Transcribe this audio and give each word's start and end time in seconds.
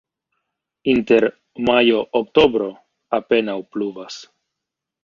Inter 0.93 1.27
majo-oktobro 1.67 2.71
apenaŭ 3.21 3.61
pluvas. 3.77 4.23